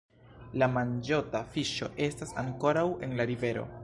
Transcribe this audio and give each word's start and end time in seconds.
La 0.61 0.69
manĝota 0.77 1.41
fiŝo 1.57 1.91
estas 2.09 2.33
ankoraŭ 2.45 2.87
en 3.09 3.15
la 3.21 3.29
rivero. 3.33 3.67